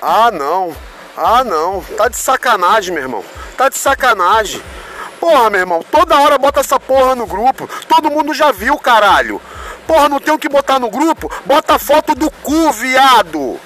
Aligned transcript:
Ah, 0.00 0.30
não. 0.30 0.74
Ah, 1.16 1.44
não. 1.44 1.82
Tá 1.96 2.08
de 2.08 2.16
sacanagem, 2.16 2.94
meu 2.94 3.02
irmão. 3.02 3.24
Tá 3.56 3.68
de 3.68 3.76
sacanagem. 3.76 4.62
Porra, 5.20 5.50
meu 5.50 5.60
irmão, 5.60 5.84
toda 5.90 6.18
hora 6.18 6.38
bota 6.38 6.60
essa 6.60 6.80
porra 6.80 7.14
no 7.14 7.26
grupo. 7.26 7.68
Todo 7.86 8.10
mundo 8.10 8.32
já 8.32 8.50
viu, 8.50 8.78
caralho. 8.78 9.40
Porra, 9.86 10.08
não 10.08 10.18
tem 10.18 10.32
o 10.32 10.38
que 10.38 10.48
botar 10.48 10.78
no 10.78 10.88
grupo? 10.88 11.30
Bota 11.44 11.78
foto 11.78 12.14
do 12.14 12.30
cu, 12.30 12.72
viado. 12.72 13.60